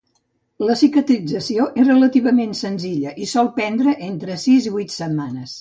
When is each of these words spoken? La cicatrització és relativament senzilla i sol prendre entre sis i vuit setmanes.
La 0.69 0.77
cicatrització 0.79 1.67
és 1.83 1.87
relativament 1.91 2.57
senzilla 2.63 3.15
i 3.27 3.31
sol 3.35 3.53
prendre 3.61 3.97
entre 4.11 4.43
sis 4.47 4.71
i 4.73 4.77
vuit 4.79 4.99
setmanes. 5.01 5.49